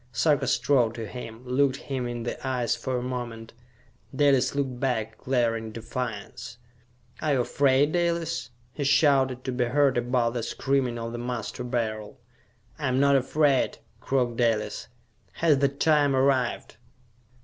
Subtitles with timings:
[0.11, 3.53] Sarka strode to him, looked him in the eyes for a moment.
[4.15, 6.57] Dalis looked back, glaring defiance.
[7.21, 11.63] "Are you afraid, Dalis?" he shouted, to be heard above the screaming of the Master
[11.63, 12.19] Beryl.
[12.79, 14.87] "I am not afraid," croaked Dalis.
[15.33, 16.77] "Has the time arrived?"